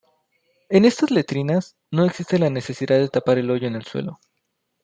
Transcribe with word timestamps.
En 0.69 0.83
estas 0.85 1.11
letrinas 1.11 1.77
no 1.91 2.05
existe 2.05 2.39
la 2.39 2.49
necesidad 2.49 2.97
de 2.97 3.07
tapar 3.09 3.37
el 3.37 3.51
hoyo 3.51 3.67
en 3.67 3.75
el 3.75 3.85
suelo. 3.85 4.19